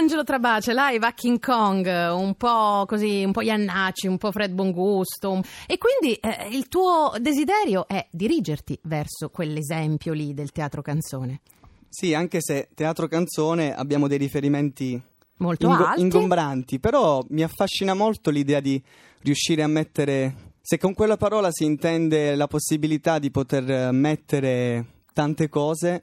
Angelo 0.00 0.24
Trabace, 0.24 0.72
live 0.72 1.04
a 1.06 1.12
King 1.12 1.38
Kong, 1.38 1.84
un 1.86 2.34
po' 2.34 2.84
così, 2.86 3.22
un 3.22 3.32
po' 3.32 3.42
Iannacci, 3.42 4.06
un 4.06 4.16
po' 4.16 4.32
Fred 4.32 4.50
Bongusto. 4.50 5.42
E 5.66 5.76
quindi 5.76 6.14
eh, 6.14 6.48
il 6.50 6.68
tuo 6.68 7.12
desiderio 7.20 7.86
è 7.86 8.06
dirigerti 8.10 8.78
verso 8.84 9.28
quell'esempio 9.28 10.14
lì 10.14 10.32
del 10.32 10.52
teatro 10.52 10.80
canzone. 10.80 11.42
Sì, 11.86 12.14
anche 12.14 12.38
se 12.40 12.70
teatro 12.74 13.08
canzone 13.08 13.74
abbiamo 13.74 14.08
dei 14.08 14.16
riferimenti 14.16 14.98
Molto 15.36 15.66
ingo- 15.68 15.84
alti. 15.84 16.00
ingombranti, 16.00 16.80
però 16.80 17.22
mi 17.28 17.42
affascina 17.42 17.92
molto 17.92 18.30
l'idea 18.30 18.60
di 18.60 18.82
riuscire 19.20 19.62
a 19.62 19.66
mettere, 19.66 20.54
se 20.62 20.78
con 20.78 20.94
quella 20.94 21.18
parola 21.18 21.50
si 21.52 21.64
intende 21.64 22.34
la 22.36 22.46
possibilità 22.46 23.18
di 23.18 23.30
poter 23.30 23.92
mettere 23.92 24.86
tante 25.12 25.50
cose, 25.50 26.02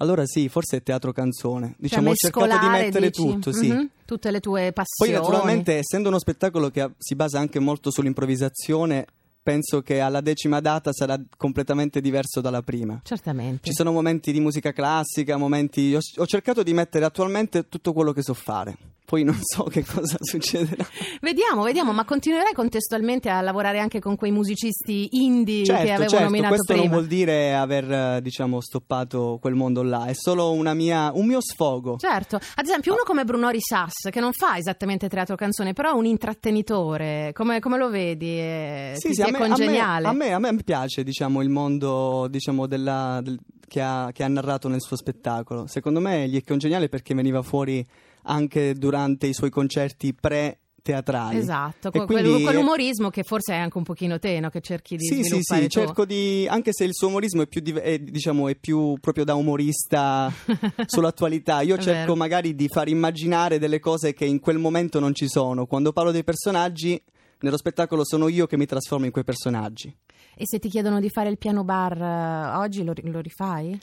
allora 0.00 0.24
sì, 0.26 0.48
forse 0.48 0.78
è 0.78 0.82
teatro 0.82 1.12
canzone. 1.12 1.74
Diciamo, 1.78 2.10
ho 2.10 2.14
cercato 2.14 2.58
di 2.58 2.68
mettere 2.68 3.06
dici? 3.10 3.22
tutto, 3.22 3.52
sì. 3.52 3.68
Mhm, 3.68 3.88
Tutte 4.04 4.30
le 4.30 4.40
tue 4.40 4.72
Poi 4.72 4.84
passioni. 4.84 5.12
naturalmente, 5.12 5.74
essendo 5.78 6.08
uno 6.08 6.18
spettacolo 6.18 6.70
che 6.70 6.90
si 6.98 7.14
basa 7.14 7.38
anche 7.38 7.58
molto 7.58 7.90
sull'improvvisazione, 7.90 9.06
penso 9.42 9.82
che 9.82 10.00
alla 10.00 10.20
decima 10.20 10.60
data 10.60 10.92
sarà 10.92 11.18
completamente 11.36 12.00
diverso 12.00 12.40
dalla 12.40 12.62
prima. 12.62 13.00
Certamente. 13.02 13.68
Ci 13.68 13.72
sono 13.74 13.92
momenti 13.92 14.32
di 14.32 14.40
musica 14.40 14.72
classica, 14.72 15.36
momenti. 15.36 15.94
Ho 15.94 16.26
cercato 16.26 16.62
di 16.62 16.72
mettere 16.72 17.04
attualmente 17.04 17.68
tutto 17.68 17.92
quello 17.92 18.12
che 18.12 18.22
so 18.22 18.34
fare. 18.34 18.76
Poi 19.08 19.24
non 19.24 19.38
so 19.40 19.62
che 19.64 19.82
cosa 19.86 20.18
succederà. 20.20 20.86
Vediamo, 21.22 21.62
vediamo, 21.62 21.92
ma 21.94 22.04
continuerai 22.04 22.52
contestualmente 22.52 23.30
a 23.30 23.40
lavorare 23.40 23.78
anche 23.78 24.00
con 24.00 24.16
quei 24.16 24.30
musicisti 24.30 25.08
indie 25.12 25.60
che 25.62 25.64
Certo, 25.64 25.92
avevo 25.92 26.08
certo, 26.10 26.24
nominato 26.24 26.54
questo 26.56 26.72
prima. 26.74 26.88
non 26.88 26.94
vuol 26.94 27.06
dire 27.06 27.54
aver, 27.54 28.20
diciamo, 28.20 28.60
stoppato 28.60 29.38
quel 29.40 29.54
mondo 29.54 29.82
là, 29.82 30.04
è 30.04 30.12
solo 30.12 30.52
una 30.52 30.74
mia, 30.74 31.10
un 31.14 31.24
mio 31.24 31.40
sfogo. 31.40 31.96
Certo, 31.98 32.36
ad 32.36 32.64
esempio 32.66 32.92
uno 32.92 33.02
come 33.06 33.24
Bruno 33.24 33.48
Risas, 33.48 34.10
che 34.10 34.20
non 34.20 34.32
fa 34.34 34.58
esattamente 34.58 35.08
teatro 35.08 35.36
canzone, 35.36 35.72
però 35.72 35.92
è 35.92 35.94
un 35.94 36.04
intrattenitore, 36.04 37.30
come, 37.32 37.60
come 37.60 37.78
lo 37.78 37.88
vedi? 37.88 38.26
Eh, 38.38 38.92
Sì, 38.96 39.08
ti, 39.08 39.14
sì, 39.14 39.22
ti 39.22 39.26
a 39.26 39.28
è 39.28 39.30
me, 39.30 39.38
a 39.38 39.40
me- 39.40 39.46
congeniale? 39.48 40.06
A 40.06 40.12
me, 40.12 40.32
a 40.32 40.38
me 40.38 40.54
piace 40.62 41.02
diciamo, 41.02 41.40
il 41.40 41.48
mondo 41.48 42.26
diciamo, 42.28 42.66
della- 42.66 43.20
del- 43.22 43.38
che, 43.66 43.80
ha, 43.80 44.10
che 44.12 44.22
ha 44.22 44.28
narrato 44.28 44.68
nel 44.68 44.80
suo 44.80 44.96
spettacolo. 44.96 45.66
Secondo 45.66 46.00
me 46.00 46.28
gli 46.28 46.36
è 46.36 46.42
congeniale 46.42 46.88
perché 46.88 47.14
veniva 47.14 47.42
fuori 47.42 47.84
anche 48.22 48.74
durante 48.74 49.26
i 49.26 49.32
suoi 49.34 49.50
concerti 49.50 50.12
pre-teatrali. 50.14 51.36
Esatto, 51.38 51.88
E 51.88 51.90
que- 51.90 52.04
quel- 52.06 52.22
quindi- 52.24 52.42
quell'umorismo 52.42 53.10
che 53.10 53.22
forse 53.22 53.52
è 53.54 53.56
anche 53.56 53.76
un 53.78 53.84
pochino 53.84 54.18
te, 54.18 54.40
no? 54.40 54.48
che 54.50 54.60
cerchi 54.60 54.96
di 54.96 55.04
Sì, 55.04 55.22
sì, 55.22 55.38
sì, 55.42 55.60
tu. 55.62 55.66
cerco 55.68 56.04
di. 56.04 56.46
Anche 56.48 56.72
se 56.72 56.84
il 56.84 56.94
suo 56.94 57.08
umorismo 57.08 57.42
è 57.42 57.46
più, 57.46 57.60
div- 57.60 57.78
è, 57.78 57.98
diciamo, 57.98 58.48
è 58.48 58.54
più 58.56 58.94
proprio 59.00 59.24
da 59.24 59.34
umorista 59.34 60.32
sull'attualità, 60.86 61.60
io 61.60 61.76
cerco 61.78 61.98
vero. 62.00 62.16
magari 62.16 62.54
di 62.54 62.68
far 62.68 62.88
immaginare 62.88 63.58
delle 63.58 63.80
cose 63.80 64.12
che 64.14 64.24
in 64.24 64.40
quel 64.40 64.58
momento 64.58 64.98
non 65.00 65.14
ci 65.14 65.28
sono. 65.28 65.66
Quando 65.66 65.92
parlo 65.92 66.10
dei 66.10 66.24
personaggi, 66.24 67.00
nello 67.40 67.56
spettacolo 67.56 68.04
sono 68.04 68.28
io 68.28 68.46
che 68.46 68.56
mi 68.56 68.66
trasformo 68.66 69.04
in 69.04 69.10
quei 69.12 69.24
personaggi. 69.24 69.94
E 70.40 70.44
se 70.46 70.58
ti 70.60 70.68
chiedono 70.68 71.00
di 71.00 71.08
fare 71.10 71.28
il 71.30 71.36
piano 71.38 71.64
bar 71.64 72.00
eh, 72.00 72.56
oggi, 72.58 72.84
lo, 72.84 72.92
lo 73.02 73.20
rifai? 73.20 73.78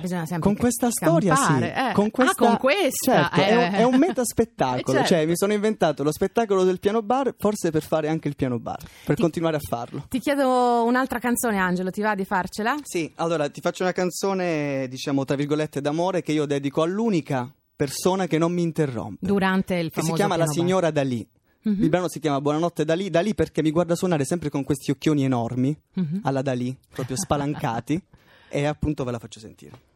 Bisogna 0.00 0.24
sempre 0.24 0.48
Con 0.48 0.56
questa 0.56 0.88
storia, 0.90 1.34
campare, 1.34 1.74
sì. 1.74 1.88
eh. 1.90 1.92
Con 1.92 2.10
questa, 2.10 2.32
Ah, 2.44 2.46
con 2.48 2.56
questa? 2.56 3.12
Certo, 3.30 3.40
è, 3.40 3.54
un, 3.54 3.60
eh. 3.62 3.76
è 3.78 3.82
un 3.82 3.96
metaspettacolo. 3.96 4.76
Eh, 4.98 5.00
certo. 5.02 5.08
Cioè, 5.08 5.26
mi 5.26 5.36
sono 5.36 5.52
inventato 5.52 6.02
lo 6.02 6.12
spettacolo 6.12 6.64
del 6.64 6.78
piano 6.78 7.02
bar, 7.02 7.34
forse 7.36 7.70
per 7.70 7.82
fare 7.82 8.08
anche 8.08 8.28
il 8.28 8.36
piano 8.36 8.58
bar, 8.58 8.78
per 9.04 9.16
Ti- 9.16 9.22
continuare 9.22 9.56
a 9.56 9.60
farlo. 9.60 10.04
Ti 10.08 10.18
chiedo 10.20 10.84
un'altra 10.84 11.18
canzone, 11.18 11.58
Angelo, 11.58 11.90
ti 11.90 12.00
va 12.00 12.14
di 12.14 12.24
farcela? 12.24 12.76
Sì, 12.82 13.12
allora 13.16 13.48
ti 13.50 13.60
faccio 13.60 13.82
una 13.82 13.92
canzone, 13.92 14.86
diciamo, 14.88 15.24
tra 15.24 15.36
virgolette, 15.36 15.80
d'amore 15.80 16.22
che 16.22 16.32
io 16.32 16.46
dedico 16.46 16.82
all'unica 16.82 17.52
persona 17.76 18.26
che 18.26 18.38
non 18.38 18.52
mi 18.52 18.62
interrompe. 18.62 19.26
Durante 19.26 19.74
il 19.74 19.88
che 19.88 20.00
famoso 20.00 20.12
si 20.12 20.18
chiama 20.18 20.36
La 20.36 20.44
piano 20.44 20.56
bar. 20.56 20.66
signora 20.66 20.90
Dalì. 20.90 21.28
Mhm. 21.62 21.82
Il 21.82 21.88
brano 21.88 22.08
si 22.08 22.20
chiama 22.20 22.40
Buonanotte 22.40 22.84
Dalì, 22.84 23.10
Dalì 23.10 23.34
perché 23.34 23.62
mi 23.62 23.70
guarda 23.70 23.94
suonare 23.96 24.24
sempre 24.24 24.48
con 24.48 24.64
questi 24.64 24.90
occhioni 24.90 25.24
enormi, 25.24 25.76
Mhm. 25.94 26.20
alla 26.22 26.40
Dalì, 26.42 26.74
proprio 26.92 27.16
spalancati, 27.16 28.00
e 28.48 28.64
appunto 28.64 29.04
ve 29.04 29.10
la 29.10 29.18
faccio 29.18 29.40
sentire. 29.40 29.86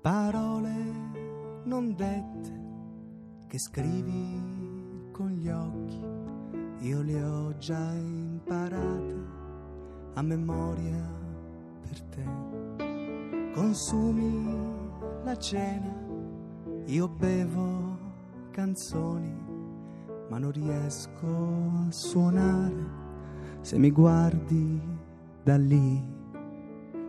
Parole 0.00 0.72
non 1.64 1.94
dette 1.94 2.66
che 3.46 3.58
scrivi 3.58 5.10
con 5.12 5.30
gli 5.30 5.48
occhi, 5.48 6.86
io 6.86 7.02
le 7.02 7.22
ho 7.22 7.58
già 7.58 7.92
imparate 7.92 9.16
a 10.14 10.22
memoria 10.22 11.12
per 11.82 12.00
te. 12.02 12.57
Consumi 13.58 14.46
la 15.24 15.36
cena, 15.36 15.92
io 16.84 17.08
bevo 17.08 17.98
canzoni, 18.52 19.34
ma 20.28 20.38
non 20.38 20.52
riesco 20.52 21.26
a 21.26 21.90
suonare 21.90 22.86
se 23.60 23.76
mi 23.76 23.90
guardi 23.90 24.80
da 25.42 25.56
lì. 25.56 26.00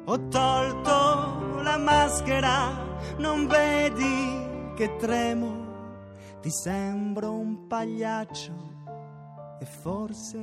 Ho 0.05 0.27
tolto 0.29 1.61
la 1.61 1.77
maschera, 1.77 2.73
non 3.19 3.45
vedi 3.45 4.73
che 4.73 4.95
tremo, 4.95 5.53
ti 6.41 6.49
sembro 6.49 7.31
un 7.31 7.67
pagliaccio 7.67 8.53
e 9.59 9.65
forse 9.65 10.39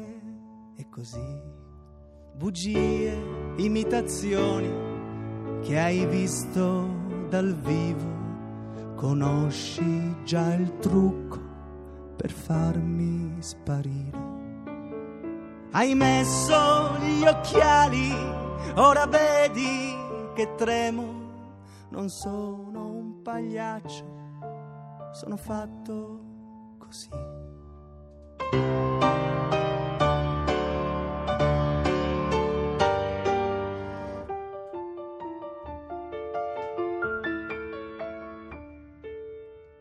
è 0.77 0.89
così. 0.89 1.43
Bugie, 2.37 3.13
imitazioni 3.57 4.96
che 5.63 5.79
hai 5.79 6.07
visto 6.07 6.89
dal 7.29 7.55
vivo, 7.55 8.95
conosci 8.95 10.25
già 10.25 10.55
il 10.55 10.79
trucco 10.79 11.39
per 12.17 12.31
farmi 12.31 13.37
sparire. 13.41 14.25
Hai 15.73 15.95
messo 15.95 16.97
gli 16.99 17.27
occhiali, 17.27 18.13
ora 18.77 19.07
vedi 19.07 19.95
che 20.35 20.55
tremo. 20.55 21.25
Non 21.89 22.09
sono 22.09 22.87
un 22.87 23.23
pagliaccio, 23.23 24.05
sono 25.13 25.37
fatto 25.37 26.21
così. 26.79 27.09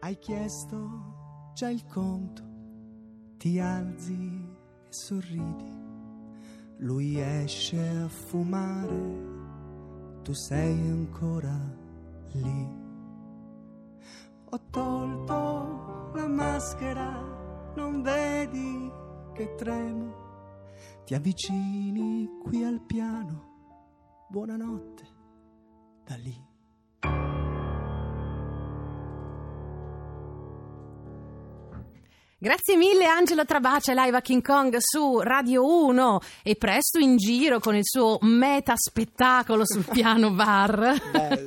Hai 0.05 0.19
chiesto 0.19 1.49
già 1.55 1.67
il 1.67 1.83
conto, 1.87 2.43
ti 3.37 3.59
alzi 3.59 4.13
e 4.13 4.93
sorridi. 4.93 5.73
Lui 6.77 7.19
esce 7.19 7.87
a 7.87 8.07
fumare, 8.07 10.21
tu 10.21 10.31
sei 10.31 10.79
ancora 10.89 11.59
lì. 12.33 12.69
Ho 14.51 14.59
tolto 14.69 16.11
la 16.13 16.27
maschera, 16.27 17.73
non 17.75 18.03
vedi 18.03 18.91
che 19.33 19.55
tremo. 19.55 20.13
Ti 21.03 21.15
avvicini 21.15 22.29
qui 22.43 22.63
al 22.63 22.79
piano, 22.79 24.27
buonanotte, 24.29 25.07
da 26.03 26.15
lì. 26.17 26.53
Grazie 32.37 32.75
mille 32.75 33.05
Angelo 33.05 33.45
Trabace, 33.45 33.93
live 33.95 34.17
a 34.17 34.21
King 34.21 34.43
Kong 34.45 34.75
su 34.79 35.19
Radio 35.21 35.65
1 35.87 36.19
e 36.43 36.55
presto 36.55 36.99
in 36.99 37.15
giro 37.15 37.59
con 37.59 37.75
il 37.75 37.85
suo 37.85 38.17
meta 38.21 38.73
spettacolo 38.75 39.65
sul 39.65 39.85
piano 39.89 40.31
bar. 40.31 40.93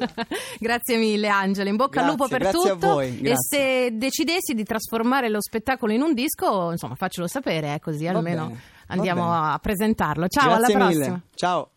Grazie 0.58 0.96
mille 0.96 1.28
Angelo, 1.28 1.68
in 1.68 1.76
bocca 1.76 2.00
al 2.00 2.06
Grazie, 2.06 2.18
lupo 2.18 2.28
per 2.28 2.40
grazie 2.40 2.70
a 2.70 2.72
tutto. 2.72 2.86
voi, 2.94 3.20
e 3.20 3.34
se 3.36 3.90
decidessi 3.92 4.54
di 4.54 4.64
trasformare 4.64 5.28
lo 5.28 5.42
spettacolo 5.42 5.92
in 5.92 6.00
un 6.00 6.14
disco, 6.14 6.70
insomma, 6.70 6.94
faccelo 6.94 7.28
sapere, 7.28 7.74
eh, 7.74 7.80
così 7.80 8.06
almeno 8.06 8.46
bene, 8.46 8.60
andiamo 8.86 9.30
a 9.30 9.58
presentarlo. 9.60 10.26
Ciao, 10.26 10.56
Grazie 10.56 10.74
alla 10.74 10.84
mille. 10.86 10.96
prossima. 10.96 11.20
Ciao. 11.34 11.70